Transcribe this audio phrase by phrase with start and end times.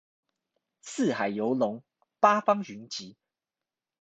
[0.81, 1.83] 四海遊龍，
[2.19, 3.15] 八方雲集